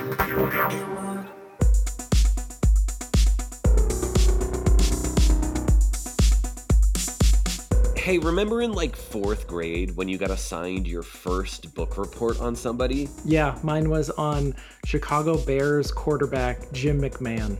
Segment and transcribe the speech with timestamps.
[0.00, 1.07] It was
[8.08, 12.56] Hey, remember in like fourth grade when you got assigned your first book report on
[12.56, 13.10] somebody?
[13.22, 14.54] Yeah, mine was on
[14.86, 17.58] Chicago Bears quarterback Jim McMahon.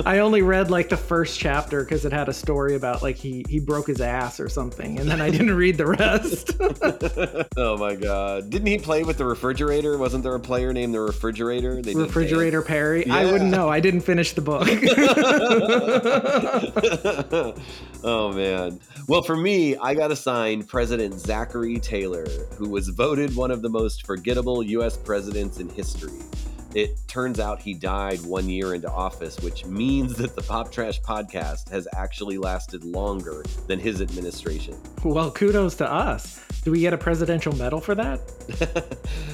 [0.06, 3.44] I only read like the first chapter because it had a story about like he
[3.46, 6.56] he broke his ass or something, and then I didn't read the rest.
[7.58, 8.48] oh my god!
[8.48, 9.98] Didn't he play with the refrigerator?
[9.98, 11.82] Wasn't there a player named the refrigerator?
[11.82, 13.06] They refrigerator Perry.
[13.06, 13.16] Yeah.
[13.16, 13.68] I wouldn't know.
[13.68, 14.66] I didn't finish the book.
[18.02, 18.80] oh man man.
[19.08, 23.68] Well, for me, I got assigned President Zachary Taylor, who was voted one of the
[23.68, 24.96] most forgettable U.S.
[24.96, 26.20] presidents in history.
[26.76, 31.00] It turns out he died one year into office, which means that the Pop Trash
[31.00, 34.76] podcast has actually lasted longer than his administration.
[35.02, 36.38] Well, kudos to us.
[36.64, 38.20] Do we get a presidential medal for that?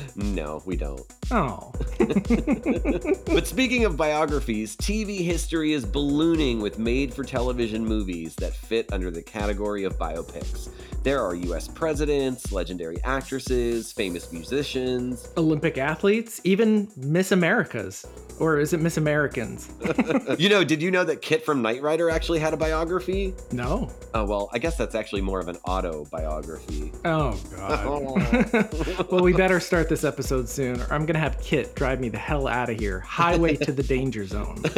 [0.16, 1.02] no, we don't.
[1.33, 1.73] Oh.
[3.24, 8.92] but speaking of biographies, TV history is ballooning with made for television movies that fit
[8.92, 10.69] under the category of biopics.
[11.02, 18.06] There are US presidents, legendary actresses, famous musicians, Olympic athletes, even Miss Americas.
[18.38, 19.70] Or is it Miss Americans?
[20.38, 23.34] you know, did you know that KITT from Knight Rider actually had a biography?
[23.52, 23.91] No.
[24.14, 26.91] Oh, well, I guess that's actually more of an autobiography.
[27.05, 29.06] Oh, God.
[29.11, 32.08] well, we better start this episode soon, or I'm going to have KITT drive me
[32.08, 33.00] the hell out of here.
[33.00, 34.61] Highway to the danger zone.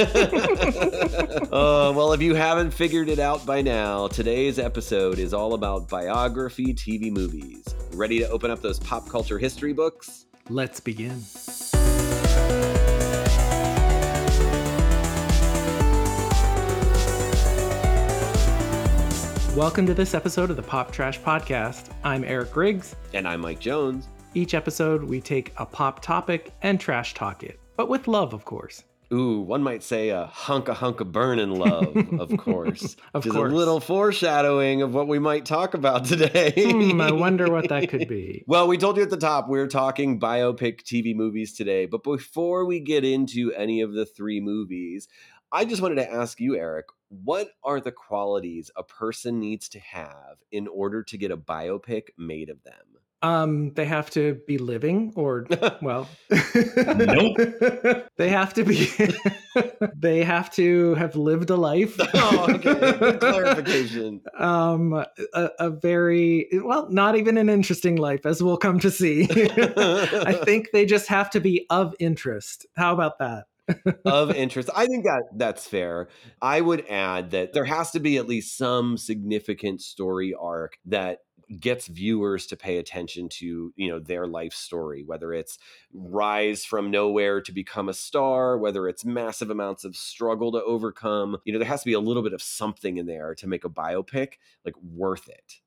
[1.51, 5.89] uh, well, if you haven't figured it out by now, today's episode is all about
[5.89, 7.65] biography TV movies.
[7.93, 10.27] Ready to open up those pop culture history books?
[10.51, 11.23] Let's begin.
[19.57, 21.89] Welcome to this episode of the Pop Trash Podcast.
[22.05, 22.95] I'm Eric Griggs.
[23.15, 24.09] And I'm Mike Jones.
[24.35, 28.45] Each episode, we take a pop topic and trash talk it, but with love, of
[28.45, 28.85] course.
[29.13, 32.97] Ooh, one might say a hunk a hunk of burning love, of course.
[33.13, 33.53] of Just course.
[33.53, 36.53] a little foreshadowing of what we might talk about today.
[36.57, 38.45] Hmm, I wonder what that could be.
[38.49, 42.65] well, we told you at the top we're talking biopic TV movies today, but before
[42.65, 45.09] we get into any of the three movies,
[45.53, 49.79] I just wanted to ask you, Eric, what are the qualities a person needs to
[49.79, 52.73] have in order to get a biopic made of them?
[53.25, 55.47] Um, they have to be living, or
[55.83, 57.39] well, nope.
[58.19, 58.91] they have to be.
[59.97, 61.97] they have to have lived a life.
[62.13, 62.99] oh, okay.
[62.99, 64.21] Good clarification.
[64.39, 64.93] Um,
[65.33, 69.27] a, a, very well, not even an interesting life, as we'll come to see.
[69.31, 72.67] I think they just have to be of interest.
[72.77, 73.45] How about that?
[74.05, 74.69] of interest.
[74.77, 76.09] I think that that's fair.
[76.43, 81.21] I would add that there has to be at least some significant story arc that
[81.61, 85.59] gets viewers to pay attention to you know their life story whether it's
[85.93, 91.37] rise from nowhere to become a star whether it's massive amounts of struggle to overcome
[91.45, 93.65] you know there has to be a little bit of something in there to make
[93.65, 94.35] a biopic
[94.65, 95.61] like worth it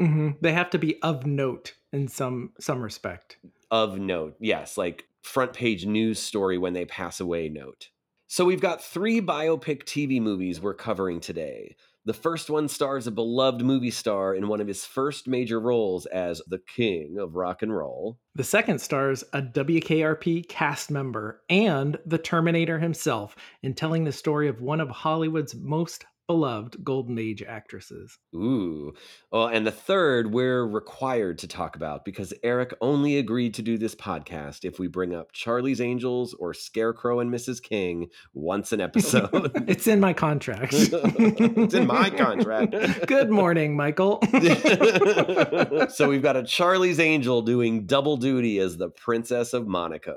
[0.00, 0.30] mm-hmm.
[0.40, 3.38] they have to be of note in some some respect
[3.70, 7.88] of note yes like front page news story when they pass away note.
[8.26, 11.76] So we've got three biopic TV movies we're covering today.
[12.06, 16.04] The first one stars a beloved movie star in one of his first major roles
[16.04, 18.18] as the king of rock and roll.
[18.34, 24.48] The second stars a WKRP cast member and the Terminator himself in telling the story
[24.48, 28.18] of one of Hollywood's most beloved golden age actresses.
[28.34, 28.92] Ooh.
[29.30, 33.76] Well, and the third we're required to talk about because Eric only agreed to do
[33.78, 37.62] this podcast if we bring up Charlie's Angels or Scarecrow and Mrs.
[37.62, 39.52] King once an episode.
[39.68, 40.72] it's in my contract.
[40.74, 42.74] it's in my contract.
[43.06, 44.20] Good morning, Michael.
[45.88, 50.16] so we've got a Charlie's Angel doing double duty as the Princess of Monaco.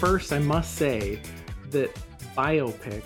[0.00, 1.20] First, I must say
[1.68, 1.94] that
[2.34, 3.02] biopic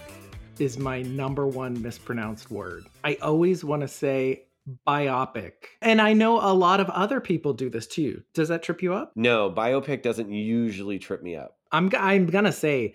[0.61, 2.87] is my number one mispronounced word.
[3.03, 4.45] I always want to say
[4.87, 5.55] biopic.
[5.83, 8.23] And I know a lot of other people do this too.
[8.33, 9.11] Does that trip you up?
[9.17, 11.57] No, biopic doesn't usually trip me up.
[11.73, 12.95] I'm I'm going to say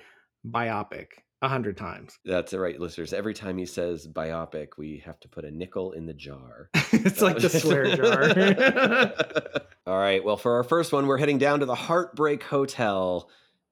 [0.50, 1.08] biopic
[1.42, 2.18] a hundred times.
[2.24, 3.12] That's right, listeners.
[3.12, 6.70] Every time he says biopic, we have to put a nickel in the jar.
[6.94, 9.62] it's like the swear jar.
[9.86, 10.24] All right.
[10.24, 13.30] Well, for our first one, we're heading down to the Heartbreak Hotel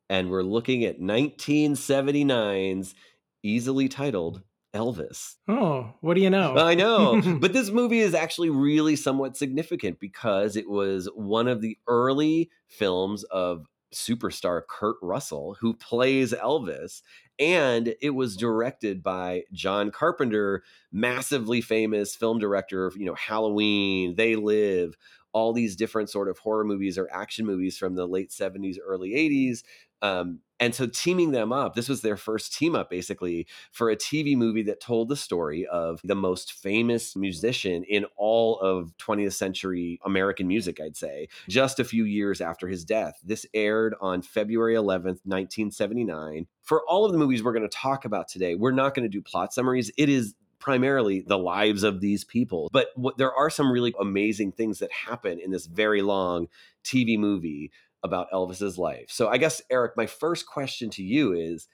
[0.09, 2.95] and we're looking at 1979's
[3.43, 4.41] easily titled
[4.73, 5.35] Elvis.
[5.47, 6.57] Oh, what do you know?
[6.57, 7.21] I know.
[7.39, 12.49] but this movie is actually really somewhat significant because it was one of the early
[12.67, 17.01] films of superstar Kurt Russell, who plays Elvis.
[17.39, 24.15] And it was directed by John Carpenter, massively famous film director of, you know, Halloween,
[24.15, 24.95] They Live,
[25.33, 29.11] all these different sort of horror movies or action movies from the late 70s, early
[29.11, 29.63] 80s.
[30.01, 33.95] Um, and so teaming them up, this was their first team up basically for a
[33.95, 39.33] TV movie that told the story of the most famous musician in all of 20th
[39.33, 43.19] century American music, I'd say, just a few years after his death.
[43.23, 46.47] This aired on February 11th, 1979.
[46.63, 49.09] For all of the movies we're going to talk about today, we're not going to
[49.09, 49.91] do plot summaries.
[49.97, 52.69] It is primarily the lives of these people.
[52.73, 56.47] But what, there are some really amazing things that happen in this very long
[56.83, 57.71] TV movie
[58.03, 59.05] about Elvis's life.
[59.09, 61.67] So I guess Eric, my first question to you is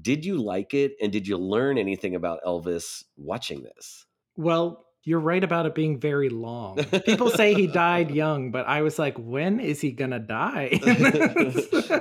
[0.00, 4.04] did you like it and did you learn anything about Elvis watching this?
[4.36, 6.82] Well, you're right about it being very long.
[7.04, 10.78] People say he died young, but I was like, when is he gonna die?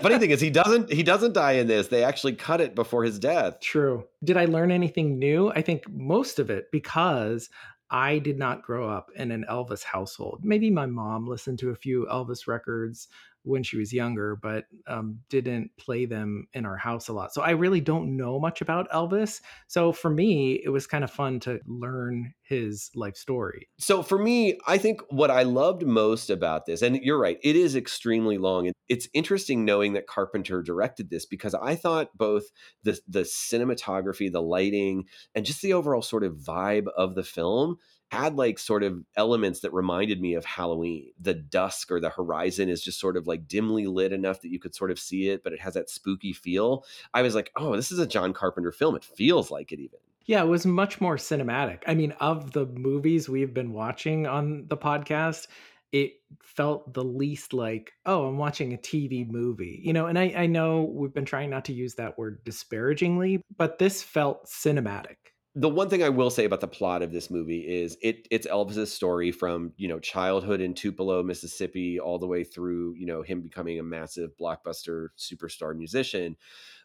[0.01, 1.87] Funny thing is he doesn't he doesn't die in this.
[1.87, 3.59] They actually cut it before his death.
[3.59, 4.05] True.
[4.23, 5.51] Did I learn anything new?
[5.51, 7.47] I think most of it because
[7.91, 10.39] I did not grow up in an Elvis household.
[10.43, 13.07] Maybe my mom listened to a few Elvis records
[13.45, 17.33] when she was younger, but um, didn't play them in our house a lot.
[17.33, 19.41] So I really don't know much about Elvis.
[19.67, 23.69] So for me, it was kind of fun to learn his life story.
[23.79, 27.55] So for me, I think what I loved most about this, and you're right, it
[27.55, 28.67] is extremely long.
[28.67, 32.45] And It's interesting knowing that Carpenter directed this because I thought both
[32.83, 37.77] the the cinematography, the lighting, and just the overall sort of vibe of the film
[38.11, 41.11] had like sort of elements that reminded me of Halloween.
[41.19, 44.59] The dusk or the horizon is just sort of like dimly lit enough that you
[44.59, 46.85] could sort of see it, but it has that spooky feel.
[47.13, 48.95] I was like, oh, this is a John Carpenter film.
[48.95, 49.99] It feels like it even.
[50.25, 51.83] Yeah, it was much more cinematic.
[51.85, 55.47] I mean, of the movies we've been watching on the podcast,
[55.91, 60.07] it felt the least like, oh, I'm watching a TV movie, you know.
[60.07, 64.01] And I, I know we've been trying not to use that word disparagingly, but this
[64.01, 65.17] felt cinematic
[65.57, 68.45] the one thing I will say about the plot of this movie is it it's
[68.45, 73.21] Elvis's story from you know childhood in Tupelo, Mississippi, all the way through you know
[73.21, 76.35] him becoming a massive blockbuster superstar musician.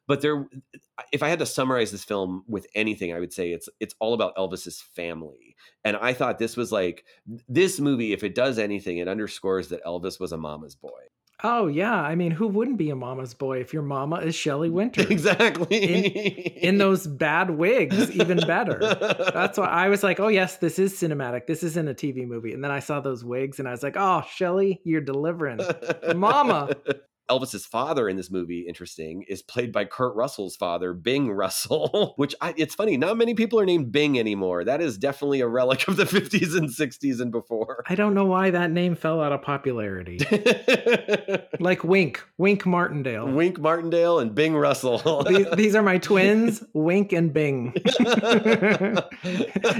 [0.06, 0.48] But there,
[1.12, 4.14] if I had to summarize this film with anything, I would say it's it's all
[4.14, 5.56] about Elvis's family.
[5.84, 7.04] And I thought this was like
[7.48, 11.00] this movie, if it does anything, it underscores that Elvis was a mama's boy.
[11.42, 14.70] Oh yeah, I mean, who wouldn't be a mama's boy if your mama is Shelley
[14.80, 15.06] Winter?
[15.08, 15.76] Exactly.
[15.76, 16.04] In,
[16.74, 18.78] in, those bad wigs, even better.
[19.32, 21.46] That's why I was like, oh yes, this is cinematic.
[21.46, 22.52] This isn't a TV movie.
[22.52, 25.60] And then I saw those wigs, and I was like, oh Shelley, you're delivering,
[26.14, 26.74] mama.
[27.30, 32.34] Elvis's father in this movie, interesting, is played by Kurt Russell's father, Bing Russell, which
[32.40, 34.64] I, it's funny, not many people are named Bing anymore.
[34.64, 37.84] That is definitely a relic of the 50s and 60s and before.
[37.88, 40.18] I don't know why that name fell out of popularity.
[41.60, 43.30] like Wink, Wink Martindale.
[43.30, 45.22] Wink Martindale and Bing Russell.
[45.28, 47.72] these, these, are my twins, Wink and Bing.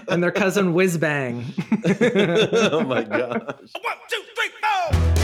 [0.09, 1.45] and their cousin Whiz Bang.
[1.85, 3.43] oh my gosh.
[3.83, 5.20] One, two, three, four.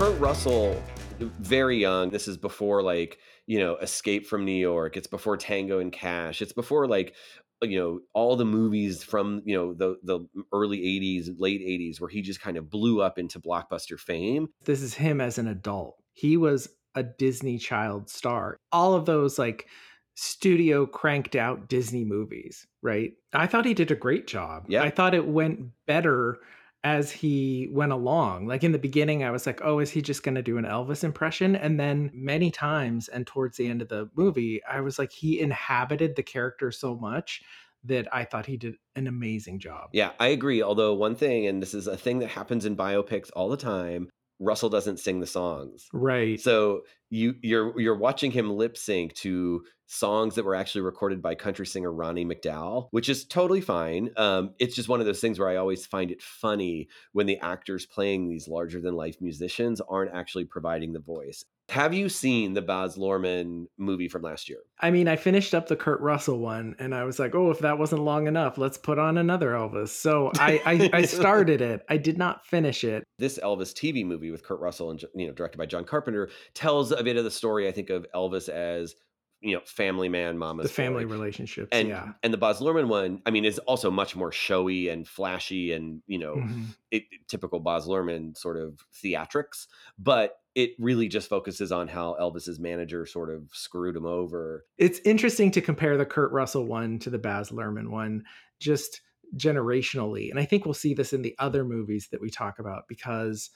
[0.00, 0.82] Kurt Russell,
[1.18, 2.08] very young.
[2.08, 4.96] This is before like you know Escape from New York.
[4.96, 6.40] It's before Tango and Cash.
[6.40, 7.14] It's before like
[7.60, 12.08] you know all the movies from you know the the early 80s late 80s where
[12.08, 15.96] he just kind of blew up into blockbuster fame this is him as an adult
[16.14, 19.68] he was a disney child star all of those like
[20.14, 24.88] studio cranked out disney movies right i thought he did a great job yeah i
[24.88, 26.38] thought it went better
[26.82, 28.46] as he went along.
[28.46, 30.64] Like in the beginning, I was like, oh, is he just going to do an
[30.64, 31.54] Elvis impression?
[31.54, 35.40] And then many times, and towards the end of the movie, I was like, he
[35.40, 37.42] inhabited the character so much
[37.84, 39.90] that I thought he did an amazing job.
[39.92, 40.62] Yeah, I agree.
[40.62, 44.08] Although, one thing, and this is a thing that happens in biopics all the time,
[44.40, 45.88] Russell doesn't sing the songs.
[45.92, 46.40] Right.
[46.40, 51.34] So you you're you're watching him lip sync to songs that were actually recorded by
[51.34, 54.10] country singer Ronnie McDowell, which is totally fine.
[54.16, 57.38] Um, it's just one of those things where I always find it funny when the
[57.40, 61.44] actors playing these larger than life musicians aren't actually providing the voice.
[61.70, 64.58] Have you seen the Baz Luhrmann movie from last year?
[64.80, 67.60] I mean, I finished up the Kurt Russell one and I was like, oh, if
[67.60, 69.90] that wasn't long enough, let's put on another Elvis.
[69.90, 71.82] So I, I, I started it.
[71.88, 73.04] I did not finish it.
[73.18, 76.90] This Elvis TV movie with Kurt Russell and, you know, directed by John Carpenter tells
[76.90, 78.96] a bit of the story, I think, of Elvis as
[79.40, 81.12] you know family man mama's the family boy.
[81.12, 84.88] relationships and yeah and the Baz Luhrmann one I mean is also much more showy
[84.88, 86.64] and flashy and you know mm-hmm.
[86.90, 89.66] it, typical Baz Luhrmann sort of theatrics
[89.98, 95.00] but it really just focuses on how Elvis's manager sort of screwed him over it's
[95.04, 98.24] interesting to compare the Kurt Russell one to the Baz Luhrmann one
[98.60, 99.00] just
[99.36, 100.30] generationally.
[100.30, 103.50] And I think we'll see this in the other movies that we talk about because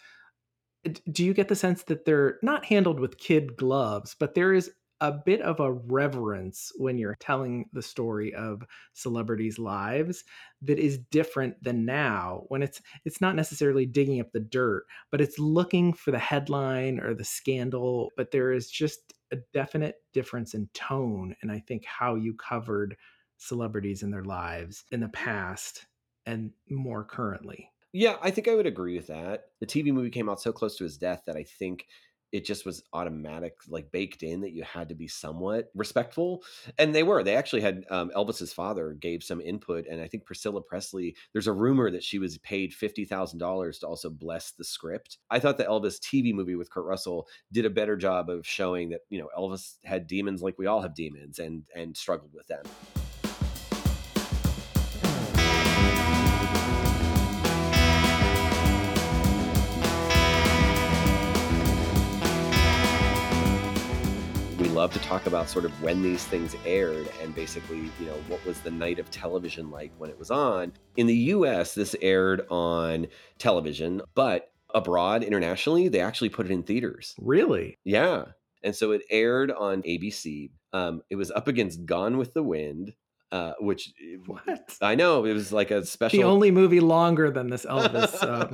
[1.10, 4.70] do you get the sense that they're not handled with kid gloves, but there is
[5.00, 10.24] a bit of a reverence when you're telling the story of celebrities' lives
[10.62, 15.20] that is different than now when it's it's not necessarily digging up the dirt but
[15.20, 20.54] it's looking for the headline or the scandal but there is just a definite difference
[20.54, 22.96] in tone and I think how you covered
[23.36, 25.86] celebrities in their lives in the past
[26.26, 27.70] and more currently.
[27.92, 29.50] Yeah, I think I would agree with that.
[29.60, 31.86] The TV movie came out so close to his death that I think
[32.34, 36.42] it just was automatic, like baked in that you had to be somewhat respectful.
[36.78, 37.22] And they were.
[37.22, 41.14] They actually had um, Elvis's father gave some input, and I think Priscilla Presley.
[41.32, 45.18] There's a rumor that she was paid fifty thousand dollars to also bless the script.
[45.30, 48.88] I thought the Elvis TV movie with Kurt Russell did a better job of showing
[48.88, 52.48] that you know Elvis had demons like we all have demons, and and struggled with
[52.48, 52.64] them.
[64.74, 68.44] Love to talk about sort of when these things aired and basically, you know, what
[68.44, 70.72] was the night of television like when it was on.
[70.96, 73.06] In the US, this aired on
[73.38, 77.14] television, but abroad, internationally, they actually put it in theaters.
[77.20, 77.78] Really?
[77.84, 78.24] Yeah.
[78.64, 80.50] And so it aired on ABC.
[80.72, 82.94] Um, it was up against Gone with the Wind,
[83.34, 83.92] uh, which
[84.26, 86.16] what I know it was like a special.
[86.16, 88.46] The only movie longer than this Elvis uh,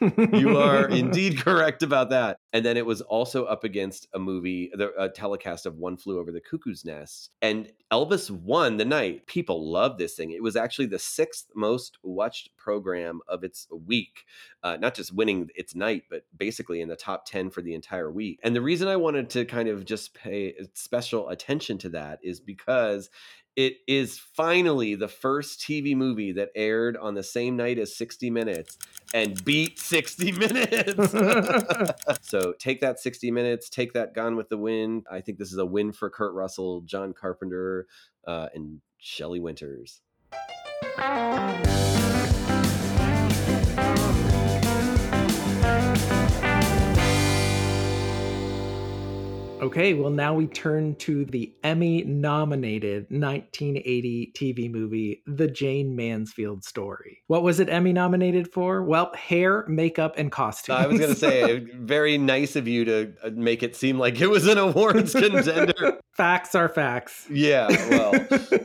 [0.00, 0.38] movie.
[0.38, 2.38] you are indeed correct about that.
[2.54, 6.18] And then it was also up against a movie, the a telecast of One Flew
[6.18, 9.26] Over the Cuckoo's Nest, and Elvis won the night.
[9.26, 10.30] People loved this thing.
[10.30, 14.24] It was actually the sixth most watched program of its week,
[14.62, 18.10] uh, not just winning its night, but basically in the top ten for the entire
[18.10, 18.40] week.
[18.42, 22.40] And the reason I wanted to kind of just pay special attention to that is
[22.40, 23.10] because
[23.56, 28.30] it is finally the first TV movie that aired on the same night as 60
[28.30, 28.76] Minutes
[29.14, 31.12] and beat 60 Minutes.
[32.20, 35.06] so take that 60 Minutes, take that Gone with the Wind.
[35.10, 37.86] I think this is a win for Kurt Russell, John Carpenter,
[38.26, 40.02] uh, and Shelley Winters.
[49.66, 56.62] Okay, well, now we turn to the Emmy nominated 1980 TV movie, The Jayne Mansfield
[56.62, 57.24] Story.
[57.26, 58.84] What was it Emmy nominated for?
[58.84, 60.78] Well, hair, makeup, and costumes.
[60.78, 64.20] I was going to say, very nice of you to uh, make it seem like
[64.20, 65.98] it was an awards contender.
[66.12, 67.26] facts are facts.
[67.28, 68.12] Yeah, well,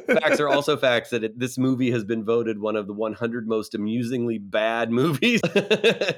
[0.06, 3.48] facts are also facts that it, this movie has been voted one of the 100
[3.48, 5.42] most amusingly bad movies.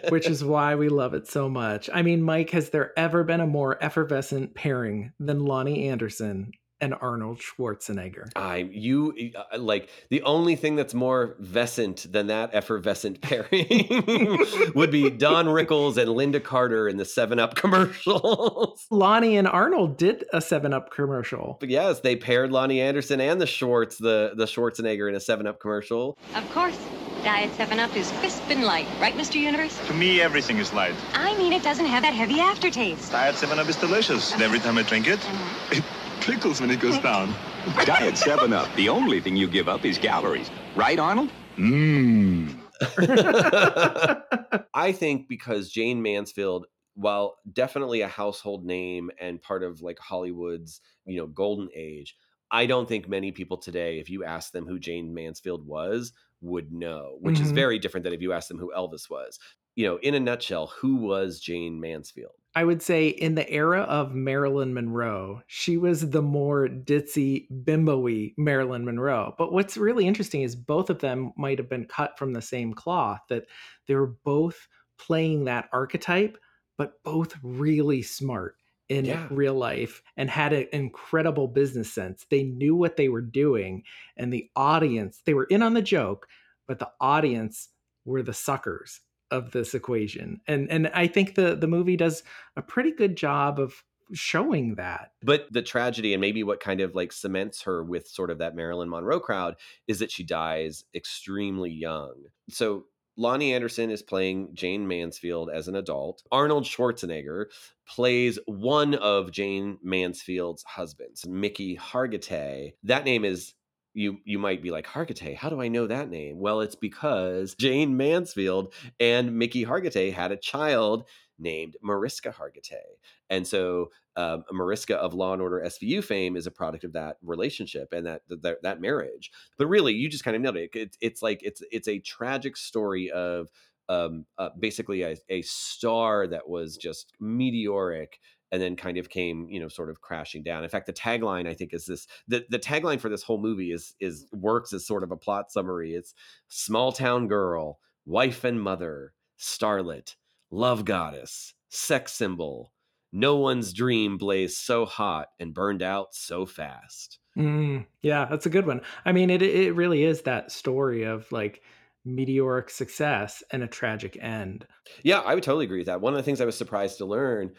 [0.09, 1.89] Which is why we love it so much.
[1.93, 4.72] I mean, Mike, has there ever been a more effervescent pair?
[5.19, 6.51] Than Loni Anderson
[6.83, 8.29] and Arnold Schwarzenegger.
[8.35, 14.39] I you uh, like the only thing that's more vescent than that effervescent pairing
[14.75, 18.85] would be Don Rickles and Lynda Carter in the 7 Up commercials.
[18.91, 21.57] Loni and Arnold did a 7 Up commercial.
[21.59, 25.47] But yes, they paired Loni Anderson and the Schwartz the the Schwarzenegger in a 7
[25.47, 26.17] Up commercial.
[26.35, 26.77] Of course.
[27.23, 29.35] Diet 7-Up is crisp and light, right, Mr.
[29.35, 29.77] Universe?
[29.77, 30.93] For me, everything is light.
[31.13, 33.13] I mean, it doesn't have that heavy aftertaste.
[33.13, 35.77] Diet 7-Up is delicious, and every time I drink it, uh-huh.
[35.77, 35.83] it
[36.23, 37.27] tickles when it goes down.
[37.85, 40.49] Diet 7-Up, the only thing you give up is calories.
[40.75, 41.29] Right, Arnold?
[41.57, 42.59] Mmm.
[44.73, 46.65] I think because Jayne Mansfield
[46.95, 52.15] while definitely a household name and part of like Hollywood's, you know, golden age,
[52.51, 56.71] I don't think many people today, if you ask them who Jayne Mansfield was, would
[56.71, 57.45] know, which mm-hmm.
[57.45, 59.39] is very different than if you ask them who Elvis was.
[59.75, 62.33] You know, in a nutshell, who was Jayne Mansfield?
[62.55, 68.33] I would say in the era of Marilyn Monroe, she was the more ditzy, bimbo-y
[68.37, 69.33] Marilyn Monroe.
[69.37, 72.73] But what's really interesting is both of them might have been cut from the same
[72.73, 73.45] cloth, that
[73.87, 74.67] they were both
[74.99, 76.37] playing that archetype,
[76.77, 78.55] but both really smart
[78.87, 79.27] in yeah.
[79.31, 82.27] real life and had an incredible business sense.
[82.29, 83.83] They knew what they were doing,
[84.15, 86.27] and the audience, they were in on the joke,
[86.67, 87.69] but the audience
[88.05, 88.99] were the suckers
[89.33, 90.39] of this equation.
[90.47, 92.23] And and I think the the movie does
[92.55, 95.11] a pretty good job of showing that.
[95.23, 98.55] But the tragedy and maybe what kind of like cements her with sort of that
[98.55, 99.55] Marilyn Monroe crowd
[99.87, 102.13] is that she dies extremely young.
[102.49, 102.85] So
[103.17, 106.23] Loni Anderson is playing Jayne Mansfield as an adult.
[106.31, 107.45] Arnold Schwarzenegger
[107.87, 112.73] plays one of Jayne Mansfield's husbands, Mickey Hargitay.
[112.83, 113.53] That name is
[113.93, 116.39] you you might be like Hargitay, how do I know that name?
[116.39, 121.05] Well, it's because Jayne Mansfield and Mickey Hargitay had a child
[121.39, 122.97] named Mariska Hargitay.
[123.29, 127.17] And so um, Mariska of Law and Order SVU fame is a product of that
[127.23, 129.31] relationship and that that, that marriage.
[129.57, 130.69] But really, you just kind of nailed it.
[130.73, 130.97] it.
[131.01, 133.49] It's like it's it's a tragic story of
[133.89, 138.19] um, uh, basically a, a star that was just meteoric
[138.53, 140.63] and then kind of came you know sort of crashing down.
[140.63, 143.71] In fact the tagline i think is this the, the tagline for this whole movie
[143.71, 145.93] is is works as sort of a plot summary.
[145.93, 146.13] It's
[146.47, 150.15] small town girl wife and mother starlet
[150.51, 152.71] love goddess sex symbol
[153.11, 157.19] no one's dream blazed so hot and burned out so fast.
[157.37, 158.81] Mm, yeah that's a good one.
[159.03, 161.63] I mean it it really is that story of like
[162.05, 164.67] meteoric success and a tragic end.
[165.03, 166.01] Yeah i would totally agree with that.
[166.01, 167.53] One of the things i was surprised to learn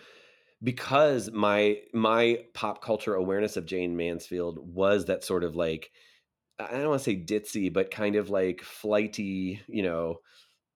[0.64, 5.90] because my my pop culture awareness of Jayne Mansfield was that sort of like
[6.58, 10.20] I don't want to say ditzy, but kind of like flighty, you know,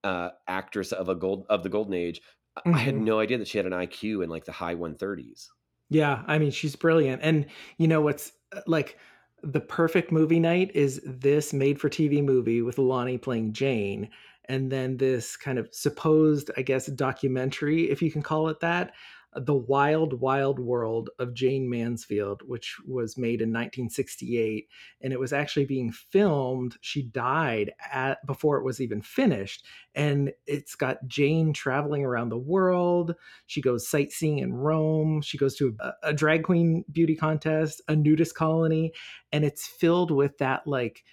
[0.05, 2.21] uh, actress of a gold of the golden age.
[2.59, 2.75] Mm-hmm.
[2.75, 3.05] I had mm-hmm.
[3.05, 5.49] no idea that she had an IQ in like the high 130s.
[5.89, 7.47] Yeah, I mean she's brilliant, and
[7.79, 8.99] you know what's uh, like
[9.43, 14.11] the perfect movie night is this made for TV movie with Loni playing Jayne,
[14.47, 18.93] and then this kind of supposed, I guess, documentary, if you can call it that,
[19.35, 24.69] the Wild Wild World of Jayne Mansfield, which was made in 1968,
[25.03, 26.77] and it was actually being filmed.
[26.81, 32.39] She died at before it was even finished, and it's got Jayne traveling around the
[32.39, 33.15] world.
[33.47, 35.21] She goes sightseeing in Rome.
[35.21, 38.93] She goes to a, a drag queen beauty contest, a nudist colony,
[39.33, 41.05] and it's filled with that like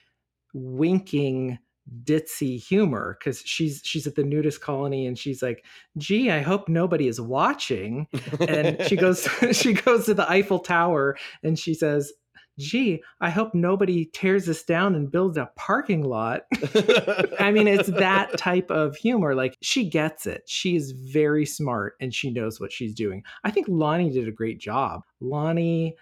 [0.54, 1.60] winking
[2.04, 5.64] ditzy humor because she's she's at the nudist colony and she's like
[5.98, 8.08] gee i hope nobody is watching.
[8.48, 12.12] And she goes she goes to the eiffel tower and she says
[12.58, 16.42] gee i hope nobody tears this down and builds a parking lot.
[17.40, 20.42] I mean it's that type of humor like she gets it.
[20.48, 23.24] She is very smart and she knows what she's doing.
[23.44, 25.02] I think Loni did a great job.
[25.22, 25.94] Loni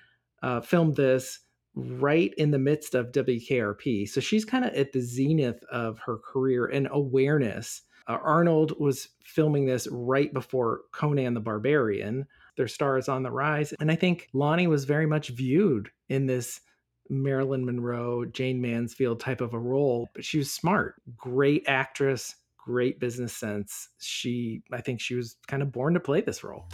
[0.41, 1.39] uh, filmed this
[1.75, 4.07] right in the midst of WKRP.
[4.07, 7.81] So she's kind of at the zenith of her career and awareness.
[8.07, 12.25] Uh, Arnold was filming this right before Conan the Barbarian.
[12.57, 13.73] Their star is on the rise.
[13.79, 16.61] And I think Loni was very much viewed in this
[17.09, 22.99] Marilyn Monroe, Jayne Mansfield type of a role, but she was smart, great actress, great
[22.99, 23.89] business sense.
[23.99, 26.67] She, I think she was kind of born to play this role.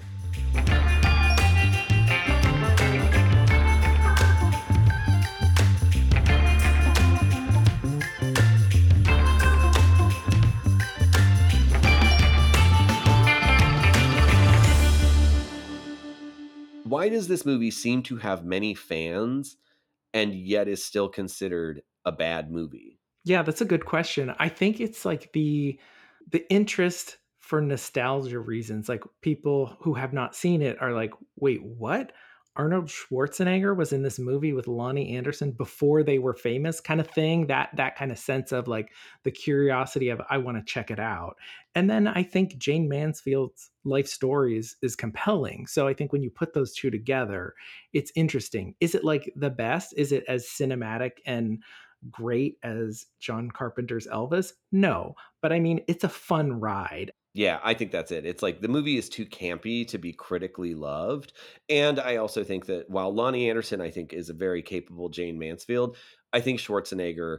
[16.90, 19.58] Why does this movie seem to have many fans
[20.14, 23.00] and yet is still considered a bad movie?
[23.24, 24.34] Yeah, that's a good question.
[24.40, 25.80] I think it's like the
[26.32, 28.90] the interest for nostalgia reasons.
[28.90, 32.14] Like people who have not seen it are like, "Wait, what?
[32.56, 37.10] Arnold Schwarzenegger was in this movie with Loni Anderson before they were famous kind of
[37.10, 38.92] thing that that kind of sense of like
[39.24, 41.38] the curiosity of I want to check it out.
[41.76, 45.68] And then I think Jayne Mansfield's life story is, is compelling.
[45.68, 47.54] So I think when you put those two together,
[47.94, 48.76] it's interesting.
[48.82, 49.94] Is it like the best?
[49.96, 51.64] Is it as cinematic and
[52.10, 54.54] great as John Carpenter's Elvis?
[54.72, 57.12] No, but I mean, it's a fun ride.
[57.34, 58.26] Yeah, I think that's it.
[58.26, 61.34] It's like the movie is too campy to be critically loved.
[61.70, 65.38] And I also think that while Loni Anderson, I think, is a very capable Jayne
[65.38, 65.96] Mansfield,
[66.34, 67.38] I think Schwarzenegger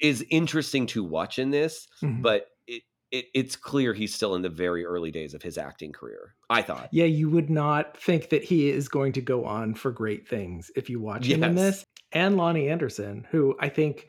[0.00, 2.22] is interesting to watch in this, mm-hmm.
[2.22, 5.92] but it, it, it's clear he's still in the very early days of his acting
[5.92, 6.34] career.
[6.50, 6.88] I thought.
[6.92, 10.70] Yeah, you would not think that he is going to go on for great things
[10.76, 11.36] if you watch yes.
[11.36, 11.84] him in this.
[12.12, 14.08] And Loni Anderson, who I think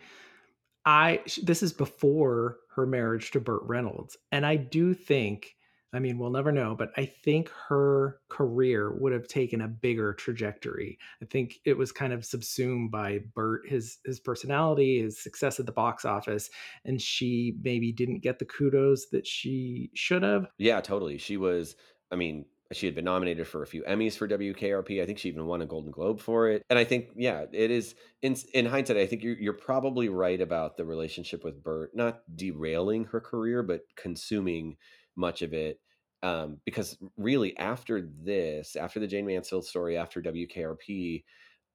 [0.86, 4.18] I this is before her marriage to Burt Reynolds.
[4.32, 5.56] And I do think,
[5.94, 10.14] I mean, we'll never know, but I think her career would have taken a bigger
[10.14, 10.98] trajectory.
[11.22, 15.66] I think it was kind of subsumed by Burt, his his personality, his success at
[15.66, 16.50] the box office,
[16.86, 20.48] and she maybe didn't get the kudos that she should have.
[20.58, 21.18] Yeah, totally.
[21.18, 21.76] She was,
[22.10, 25.02] I mean, she had been nominated for a few Emmys for WKRP.
[25.02, 26.64] I think she even won a Golden Globe for it.
[26.70, 28.98] And I think, yeah, it is in in hindsight.
[28.98, 33.64] I think you're you're probably right about the relationship with Burt not derailing her career,
[33.64, 34.78] but consuming
[35.16, 35.80] much of it.
[36.24, 41.24] Um, because really, after this, after the Jayne Mansfield story, after WKRP,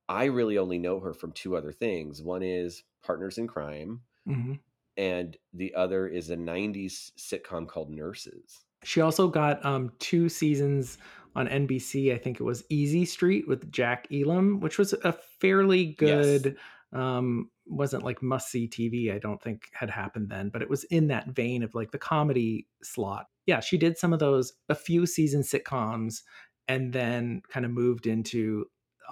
[0.09, 2.23] I really only know her from two other things.
[2.23, 4.55] One is Partners in Crime, mm-hmm.
[4.97, 8.66] and the other is a '90s sitcom called Nurses.
[8.85, 10.99] She also got um, two seasons
[11.35, 12.15] on NBC.
[12.15, 16.45] I think it was Easy Street with Jack Elam, which was a fairly good.
[16.45, 16.55] Yes.
[16.93, 19.12] Um, wasn't like must see TV.
[19.12, 21.99] I don't think had happened then, but it was in that vein of like the
[21.99, 23.27] comedy slot.
[23.45, 26.23] yeah, she did some of those, a few season sitcoms,
[26.69, 28.67] and then kind of moved into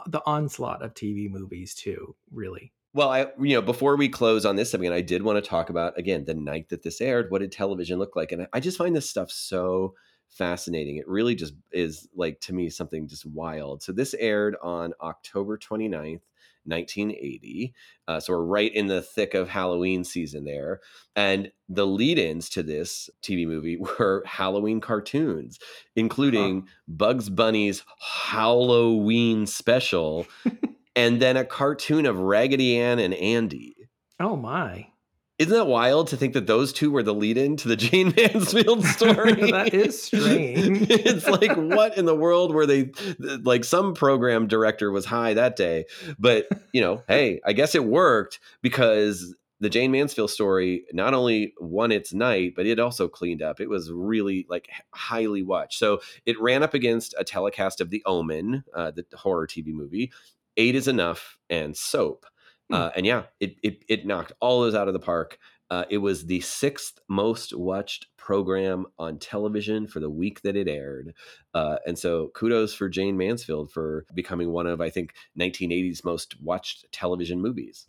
[0.07, 2.72] the onslaught of TV movies too, really.
[2.94, 5.48] Well, I you know before we close on this, I mean, I did want to
[5.48, 7.30] talk about again the night that this aired.
[7.30, 8.33] What did television look like?
[8.33, 9.94] And I just find this stuff so
[10.30, 10.96] fascinating.
[10.96, 13.83] It really just is like to me something just wild.
[13.83, 16.22] So this aired on October 29th,
[16.64, 17.74] 1980.
[18.07, 20.80] Uh, so we're right in the thick of Halloween season there.
[21.14, 25.59] And the lead ins to this TV movie were Halloween cartoons,
[25.96, 26.66] including huh.
[26.88, 30.26] Bugs Bunny's Halloween special
[30.96, 33.76] and then a cartoon of Raggedy Ann and Andy.
[34.20, 34.88] Oh, my.
[35.37, 38.14] Isn't that wild to think that those two were the lead in to the Jayne
[38.16, 39.50] Mansfield story?
[39.50, 40.87] that is strange.
[40.90, 43.64] it's like, what in the world were they like?
[43.64, 45.87] Some program director was high that day,
[46.18, 51.54] but you know, hey, I guess it worked because the Jayne Mansfield story not only
[51.59, 53.61] won its night, but it also cleaned up.
[53.61, 55.78] It was really like highly watched.
[55.78, 60.12] So it ran up against a telecast of The Omen, uh, the horror TV movie,
[60.57, 62.27] Eight is Enough, and Soap.
[62.71, 62.75] Hmm.
[62.75, 65.38] Uh, and yeah, it, it, it knocked all those out of the park.
[65.71, 70.69] Uh, it was the sixth most watched program on television for the week that it
[70.69, 71.14] aired.
[71.53, 76.40] Uh, and so kudos for Jayne Mansfield for becoming one of, I think, 1980's most
[76.40, 77.87] watched television movies.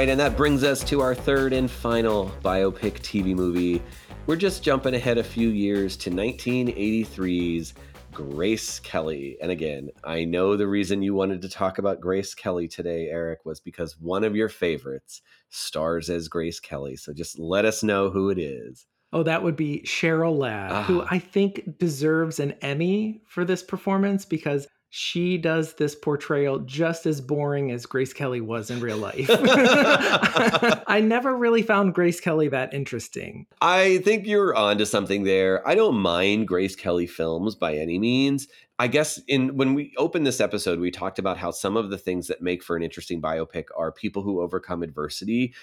[0.00, 3.82] Right, and that brings us to our third and final biopic TV movie.
[4.26, 7.74] We're just jumping ahead a few years to 1983's
[8.10, 9.36] Grace Kelly.
[9.42, 13.40] And again, I know the reason you wanted to talk about Grace Kelly today, Eric,
[13.44, 16.96] was because one of your favorites stars as Grace Kelly.
[16.96, 18.86] So just let us know who it is.
[19.12, 21.08] Oh, that would be Cheryl Ladd, who ah.
[21.10, 27.20] I think deserves an Emmy for this performance because she does this portrayal just as
[27.20, 29.28] boring as Grace Kelly was in real life.
[29.30, 33.46] I never really found Grace Kelly that interesting.
[33.62, 35.66] I think you're onto something there.
[35.66, 38.48] I don't mind Grace Kelly films by any means.
[38.80, 41.98] I guess in when we opened this episode, we talked about how some of the
[41.98, 45.54] things that make for an interesting biopic are people who overcome adversity.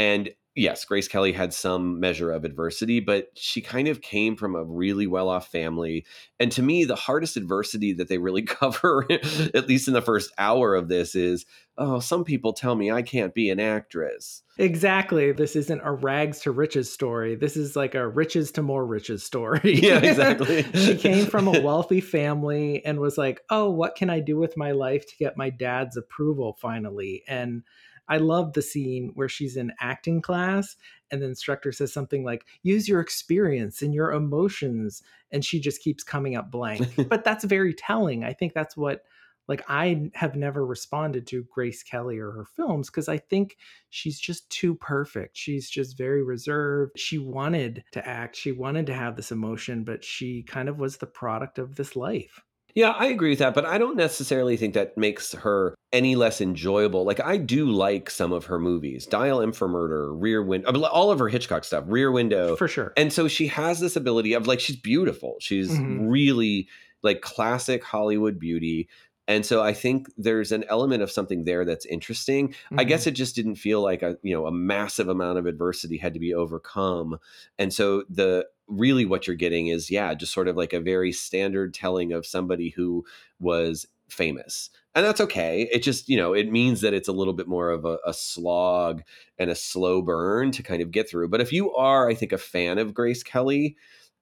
[0.00, 4.56] And yes, Grace Kelly had some measure of adversity, but she kind of came from
[4.56, 6.06] a really well off family.
[6.38, 10.32] And to me, the hardest adversity that they really cover, at least in the first
[10.38, 11.44] hour of this, is
[11.76, 14.42] oh, some people tell me I can't be an actress.
[14.56, 15.32] Exactly.
[15.32, 17.34] This isn't a rags to riches story.
[17.34, 19.80] This is like a riches to more riches story.
[19.80, 20.62] Yeah, exactly.
[20.72, 24.56] she came from a wealthy family and was like, oh, what can I do with
[24.56, 27.22] my life to get my dad's approval finally?
[27.28, 27.64] And
[28.10, 30.76] I love the scene where she's in acting class
[31.12, 35.00] and the instructor says something like, use your experience and your emotions.
[35.30, 36.88] And she just keeps coming up blank.
[37.08, 38.24] but that's very telling.
[38.24, 39.04] I think that's what,
[39.46, 43.56] like, I have never responded to Grace Kelly or her films because I think
[43.90, 45.36] she's just too perfect.
[45.36, 46.98] She's just very reserved.
[46.98, 50.96] She wanted to act, she wanted to have this emotion, but she kind of was
[50.96, 52.42] the product of this life.
[52.74, 56.40] Yeah, I agree with that, but I don't necessarily think that makes her any less
[56.40, 57.04] enjoyable.
[57.04, 61.10] Like I do like some of her movies, Dial M for Murder, Rear Window, all
[61.10, 62.92] of her Hitchcock stuff, Rear Window, for sure.
[62.96, 65.36] And so she has this ability of like she's beautiful.
[65.40, 66.06] She's mm-hmm.
[66.06, 66.68] really
[67.02, 68.88] like classic Hollywood beauty.
[69.26, 72.48] And so I think there's an element of something there that's interesting.
[72.48, 72.80] Mm-hmm.
[72.80, 73.10] I guess mm-hmm.
[73.10, 76.20] it just didn't feel like a you know a massive amount of adversity had to
[76.20, 77.18] be overcome.
[77.58, 81.12] And so the really what you're getting is yeah just sort of like a very
[81.12, 83.04] standard telling of somebody who
[83.38, 84.70] was famous.
[84.94, 85.68] And that's okay.
[85.72, 88.12] It just you know it means that it's a little bit more of a, a,
[88.12, 89.02] slog
[89.38, 91.28] and a slow burn to kind of get through.
[91.28, 93.76] But if you are i think a fan of grace kelly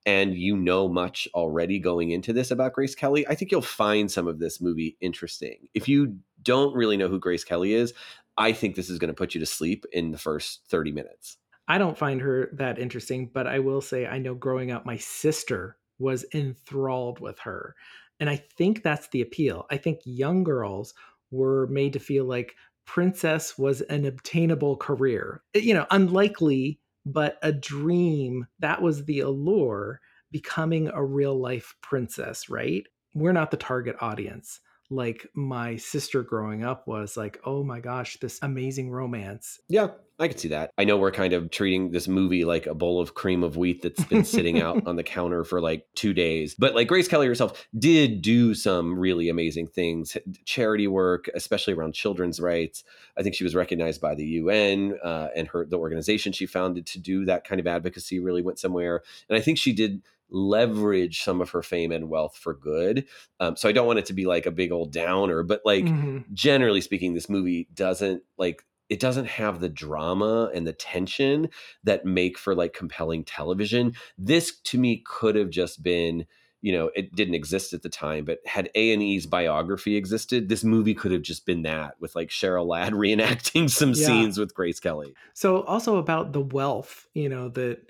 [0.06, 4.10] and you know much already going into this about grace kelly i think you'll find
[4.10, 5.68] some of this movie interesting.
[5.74, 7.94] If you don't really know who grace kelly is
[8.36, 11.38] i think this is going to put you to sleep in the first 30 minutes
[11.68, 14.96] I don't find her that interesting, but I will say I know growing up, my
[14.96, 17.74] sister was enthralled with her.
[18.20, 19.66] And I think that's the appeal.
[19.70, 20.94] I think young girls
[21.30, 25.42] were made to feel like princess was an obtainable career.
[25.54, 28.46] Eh, you know, unlikely, but a dream.
[28.60, 30.00] That was the allure,
[30.32, 32.86] becoming a real life princess, right?
[33.14, 38.18] We're not the target audience like my sister growing up was like, oh my gosh,
[38.20, 39.60] this amazing romance.
[39.68, 40.70] Yeah, I can see that.
[40.78, 43.82] I know we're kind of treating this movie like a bowl of cream of wheat
[43.82, 46.54] that's been sitting out on the counter for like two days.
[46.58, 51.92] But like Grace Kelly herself did do some really amazing things, charity work, especially around
[51.94, 52.82] children's rights.
[53.16, 56.86] I think she was recognized by the UN uh, and her the organization she founded
[56.86, 59.02] to do that kind of advocacy really went somewhere.
[59.28, 63.06] And I think she did leverage some of her fame and wealth for good.
[63.40, 65.86] Um, so I don't want it to be like a big old downer, but like
[65.86, 66.24] Mhm.
[66.32, 71.50] generally speaking, this movie doesn't like it doesn't have the drama and the tension
[71.84, 73.92] that make for like compelling television.
[74.16, 76.26] This to me could have just been
[76.60, 80.92] you know it didn't exist at the time but had a&e's biography existed this movie
[80.92, 84.06] could have just been that with like cheryl ladd reenacting some Yeah.
[84.06, 87.88] scenes with grace kelly So also about the wealth, you know, that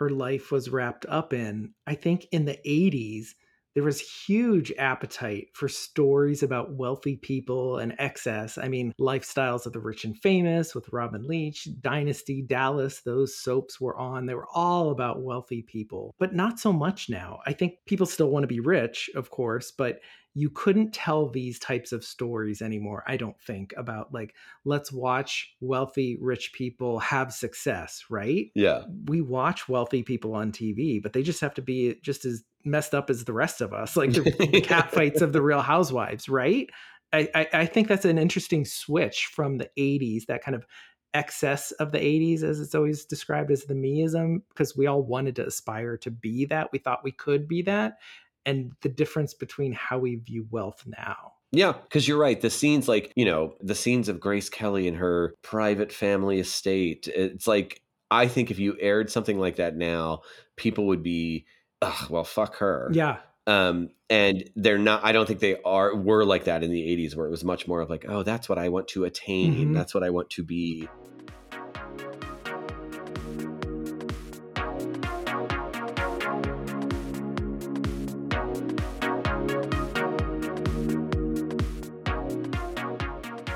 [0.00, 1.74] her life was wrapped up in.
[1.86, 3.34] I think in the 80s
[3.74, 8.58] there was huge appetite for stories about wealthy people and excess.
[8.58, 13.80] I mean, lifestyles of the rich and famous with Robin Leach, Dynasty, Dallas, those soaps
[13.80, 14.26] were on.
[14.26, 17.40] They were all about wealthy people, but not so much now.
[17.46, 20.00] I think people still want to be rich, of course, but
[20.34, 25.56] you couldn't tell these types of stories anymore, I don't think, about like, let's watch
[25.60, 28.46] wealthy, rich people have success, right?
[28.54, 32.44] yeah We watch wealthy people on TV, but they just have to be just as
[32.64, 36.28] messed up as the rest of us, like the cat fights of the real housewives,
[36.28, 36.68] right?
[37.12, 40.66] I, I, I think that's an interesting switch from the 80s, that kind of
[41.12, 45.36] excess of the 80s, as it's always described as the meism, because we all wanted
[45.36, 46.70] to aspire to be that.
[46.72, 47.98] We thought we could be that.
[48.46, 51.32] And the difference between how we view wealth now.
[51.52, 52.40] Yeah, because you're right.
[52.40, 57.08] The scenes, like, you know, the scenes of Grace Kelly and her private family estate,
[57.08, 60.22] it's like, I think if you aired something like that now,
[60.56, 61.46] people would be,
[61.82, 62.90] Ugh, well, fuck her.
[62.92, 63.18] Yeah.
[63.46, 67.16] Um, and they're not, I don't think they are, were like that in the 80s,
[67.16, 69.70] where it was much more of like, oh, that's what I want to attain.
[69.70, 69.74] Mhm.
[69.74, 70.88] That's what I want to be.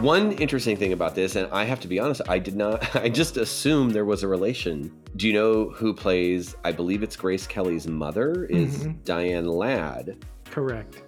[0.05, 3.09] One interesting thing about this, and I have to be honest, I did not, I
[3.09, 4.93] just assumed there was a relation.
[5.17, 9.03] Do you know who plays, I believe it's Grace Kelly's mother, is Mhm.
[9.05, 10.23] Diane Ladd.
[10.51, 11.03] Correct.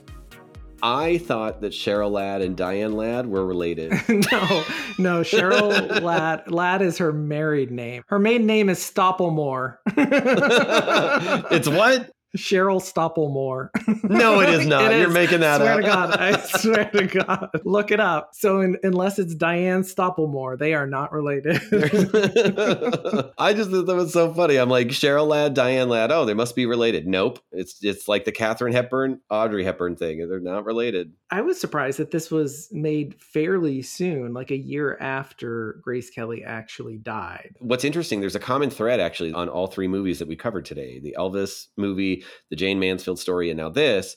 [0.83, 3.91] I thought that Cheryl Ladd and Diane Ladd were related.
[4.09, 4.65] no,
[4.99, 5.21] no.
[5.21, 6.51] Cheryl Ladd.
[6.51, 8.03] Ladd is her married name.
[8.09, 9.77] Her maiden name is Stoppelmoor.
[11.51, 12.11] it's what?
[12.37, 13.69] Cheryl Stoppelmoor.
[14.05, 14.93] No, it is not.
[14.93, 15.15] It You're is.
[15.15, 15.81] making that swear up.
[15.81, 16.17] to God.
[16.19, 17.49] I swear to God.
[17.65, 18.31] Look it up.
[18.35, 21.57] So in, unless it's Diane Stoppelmoor, they are not related.
[23.39, 24.57] I just thought that was so funny.
[24.57, 26.11] I'm like Cheryl Ladd, Diane Ladd.
[26.13, 27.07] Oh, they must be related.
[27.07, 27.39] Nope.
[27.53, 30.27] It's it's like the Katharine Hepburn, Audrey Hepburn thing.
[30.29, 31.13] They're not related.
[31.31, 36.45] I was surprised that this was made fairly soon, like a year after Grace Kelly
[36.45, 37.57] actually died.
[37.59, 41.01] What's interesting, there's a common thread actually on all three movies that we covered today:
[41.01, 42.16] the Elvis movie,
[42.51, 44.17] the Jayne Mansfield story, and now this.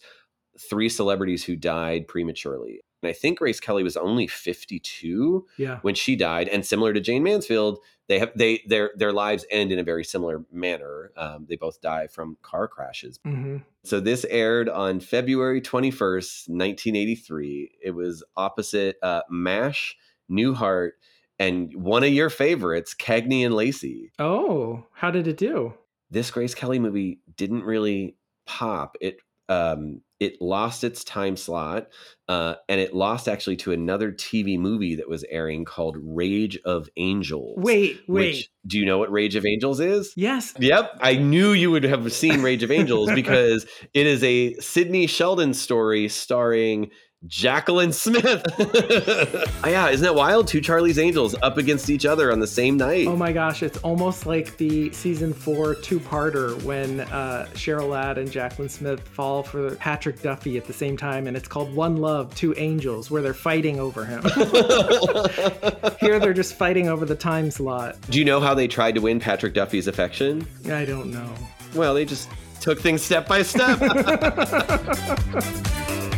[0.60, 2.82] Three celebrities who died prematurely.
[3.02, 5.80] And I think Grace Kelly was only 52 Yeah.
[5.84, 9.72] when she died, and similar to Jayne Mansfield, they have they their their lives end
[9.72, 11.12] in a very similar manner.
[11.16, 13.20] Um, they both die from car crashes.
[13.24, 17.72] hmm So this aired on February 21st, 1983.
[17.82, 19.96] It was opposite uh, MASH,
[20.30, 20.92] Newhart,
[21.38, 24.12] and one of your favorites, Cagney and Lacey.
[24.20, 25.74] Oh, how did it do?
[26.12, 28.98] This Grace Kelly movie didn't really pop.
[29.02, 29.18] It
[29.48, 31.88] um, it lost its time slot,
[32.28, 36.90] uh, and it lost actually to another TV movie that was airing called Rage of
[36.98, 37.58] Angels.
[37.58, 38.36] Wait, wait.
[38.36, 40.14] Which, do you know what Rage of Angels is?
[40.16, 40.54] yes.
[40.60, 45.08] Yep, I knew you would have seen Rage of Angels because it is a Sidney
[45.08, 46.92] Sheldon story starring
[47.28, 48.46] Jaclyn Smith.
[49.64, 50.48] oh, yeah, isn't that wild?
[50.48, 53.08] Two Charlie's Angels up against each other on the same night.
[53.08, 58.18] Oh my gosh, it's almost like the season four two parter when uh, Cheryl Ladd
[58.18, 61.98] and Jaclyn Smith fall for Patrick Duffy at the same time, and it's called One
[61.98, 64.24] Love, Two Angels, where they're fighting over him.
[66.00, 67.98] Here they're just fighting over the time slot.
[68.10, 70.48] Do you know how they tried to win Patrick Duffy's affection?
[70.68, 71.30] I don't know.
[71.76, 72.30] Well, they just
[72.62, 73.80] took things step by step.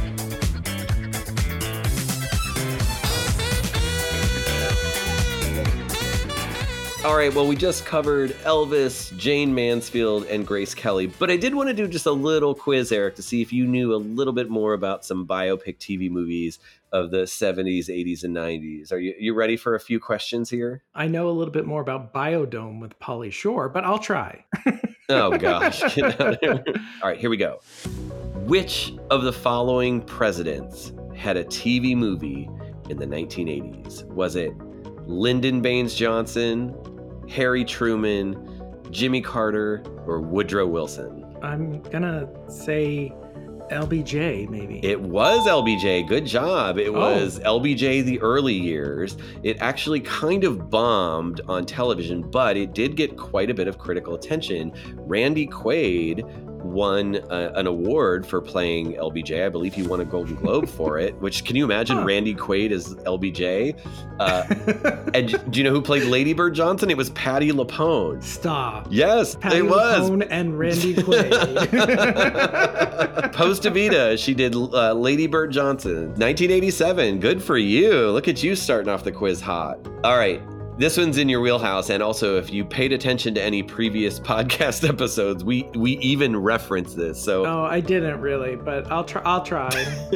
[7.04, 11.56] All right, well, we just covered Elvis, Jayne Mansfield, and Grace Kelly, but I did
[11.56, 14.34] want to do just a little quiz, Eric, to see if you knew a little
[14.34, 16.60] bit more about some biopic TV movies
[16.92, 18.92] of the 70s, 80s, and 90s.
[18.92, 20.84] Are you, you ready for a few questions here?
[20.94, 24.46] I know a little bit more about Biodome with Pauly Shore, but I'll try.
[25.10, 25.82] Oh, gosh.
[25.96, 26.64] Get out of here.
[27.02, 27.60] All right, here we go.
[28.46, 32.50] Which of the following presidents had a TV movie
[32.90, 34.06] in the 1980s?
[34.06, 34.54] Was it
[35.12, 36.74] Lyndon Baines Johnson,
[37.30, 38.48] Harry Truman,
[38.92, 41.26] Jimmy Carter, or Woodrow Wilson?
[41.44, 43.14] I'm gonna say
[43.72, 44.80] LBJ, maybe.
[44.84, 46.04] It was LBJ.
[46.08, 46.78] Good job.
[46.78, 46.94] It Oh.
[46.94, 49.18] was LBJ the early years.
[49.44, 53.78] It actually kind of bombed on television, but it did get quite a bit of
[53.78, 54.74] critical attention.
[54.96, 56.26] Randy Quaid
[56.64, 59.46] won uh, an award for playing LBJ.
[59.46, 61.20] I believe he won a Golden Globe for it.
[61.22, 62.06] Which can you imagine Huh.
[62.06, 63.78] Randy Quaid as LBJ?
[64.20, 64.44] Uh,
[65.14, 66.90] and do you know who played Lady Bird Johnson?
[66.90, 68.24] It was Patti LuPone.
[68.24, 68.88] Stop.
[68.90, 70.10] Yes, Patti it was.
[70.10, 71.32] LuPone and Randy Quaid.
[73.34, 77.20] Post Evita, she did uh, Lady Bird Johnson, 1987.
[77.20, 78.10] Good for you.
[78.12, 79.80] Look at you starting off the quiz hot.
[80.04, 80.42] All right.
[80.78, 84.88] This one's in your wheelhouse, and also if you paid attention to any previous podcast
[84.88, 87.22] episodes, we we even reference this.
[87.22, 89.22] So, oh, I didn't really, but I'll try.
[89.24, 89.70] I'll try.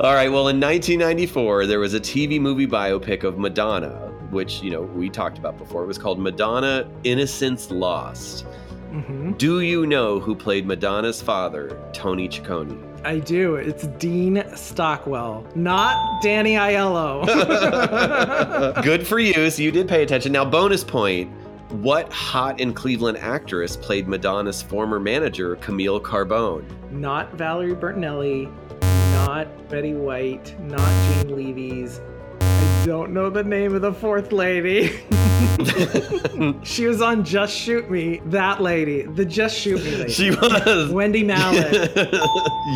[0.00, 0.28] all right.
[0.28, 3.90] Well, in 1994, there was a TV movie biopic of Madonna,
[4.30, 5.84] which you know we talked about before.
[5.84, 8.46] It was called Madonna: Innocence Lost.
[8.90, 12.95] hmm Do you know who played Madonna's father, Tony Ciccone?
[13.06, 13.54] I do.
[13.54, 17.24] It's Dean Stockwell, not Danny Aiello.
[18.82, 19.48] Good for you.
[19.48, 20.32] So you did pay attention.
[20.32, 21.30] Now, bonus point.
[21.70, 26.64] What hot in Cleveland actress played Madonna's former manager, Camille Barbone?
[26.90, 28.52] not Valerie Bertinelli,
[29.14, 30.80] not Betty White, not
[31.22, 32.00] Jane Leeves.
[32.86, 35.00] I don't know the name of the fourth lady.
[36.62, 38.20] she was on Just Shoot Me.
[38.26, 40.12] That lady, the Just Shoot Me lady.
[40.12, 40.92] she was.
[40.92, 42.22] Wendie Malick.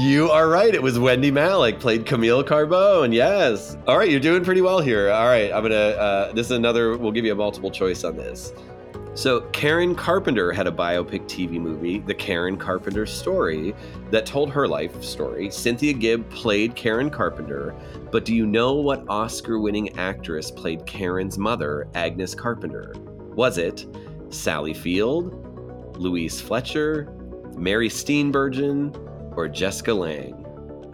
[0.11, 0.75] you are right.
[0.75, 3.15] It was Wendie Malick played Camille Barbone.
[3.15, 3.77] Yes.
[3.87, 5.13] All right, you're doing pretty well here.
[5.13, 5.77] All right, I'm gonna.
[5.77, 6.99] Uh, this is another.
[6.99, 8.53] We'll give you a multiple choice on this.
[9.15, 13.75] So Karen Carpenter had a biopic TV movie, The Karen Carpenter Story,
[14.11, 15.51] that told her life story.
[15.51, 17.75] Cynthia Gibb played Karen Carpenter,
[18.13, 22.95] but do you know what Oscar-winning actress played Karen's mother, Agnes Carpenter?
[23.35, 23.85] Was it
[24.31, 27.13] Sally Field, Louise Fletcher,
[27.57, 28.97] Mary Steenburgen,
[29.37, 30.35] or Jessica Lange?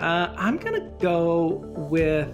[0.01, 2.29] Uh, I'm gonna go with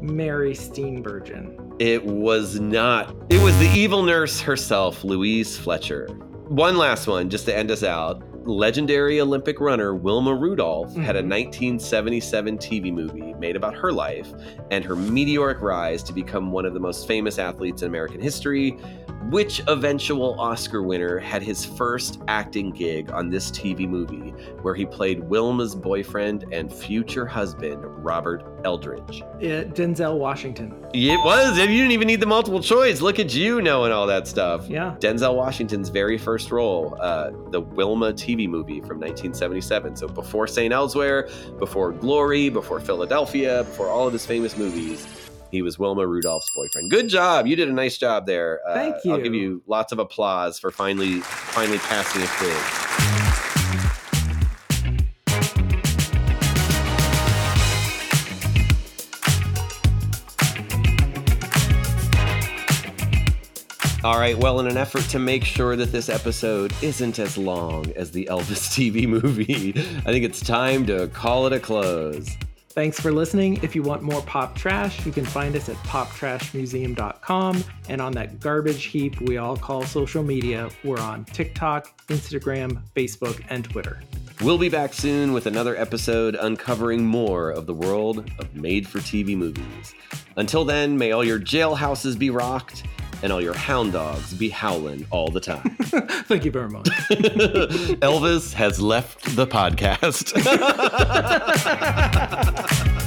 [0.00, 1.63] Mary Steenburgen.
[1.80, 3.16] It was not.
[3.30, 6.06] It was the evil nurse herself, Louise Fletcher.
[6.48, 8.22] One last one, just to end us out.
[8.46, 11.28] Legendary Olympic runner Wilma Rudolph had a Mhm.
[11.28, 14.32] 1977 TV movie made about her life
[14.70, 18.78] and her meteoric rise to become one of the most famous athletes in American history.
[19.30, 24.84] Which eventual Oscar winner had his first acting gig on this TV movie, where he
[24.84, 29.22] played Wilma's boyfriend and future husband, Robert Eldridge?
[29.22, 30.74] Uh, Denzel Washington.
[30.92, 31.58] It was.
[31.58, 33.00] You didn't even need the multiple choice.
[33.00, 34.68] Look at you knowing all that stuff.
[34.68, 34.96] Yeah.
[34.98, 39.96] Denzel Washington's very first role, uh, the Wilma TV movie from 1977.
[39.96, 40.72] So before St.
[40.72, 45.06] Elsewhere, before Glory, before Philadelphia, before all of his famous movies,
[45.50, 46.90] he was Wilma Rudolph's boyfriend.
[46.90, 47.46] Good job.
[47.46, 48.60] You did a nice job there.
[48.68, 49.12] Uh, Thank you.
[49.12, 53.33] I'll give you lots of applause for finally, finally passing a quiz.
[64.04, 67.90] All right, well, in an effort to make sure that this episode isn't as long
[67.92, 69.70] as the Elvis TV movie,
[70.04, 72.36] I think it's time to call it a close.
[72.68, 73.60] Thanks for listening.
[73.62, 78.40] If you want more pop trash, you can find us at poptrashmuseum.com and on that
[78.40, 80.68] garbage heap we all call social media.
[80.84, 84.02] We're on TikTok, Instagram, Facebook, and Twitter.
[84.42, 88.98] We'll be back soon with another episode uncovering more of the world of made for
[88.98, 89.94] TV movies.
[90.36, 92.82] Until then, may all your jailhouses be rocked
[93.24, 95.76] and all your hound dogs be howling all the time.
[96.28, 96.84] Thank you very much.
[98.04, 100.34] Elvis has left the podcast.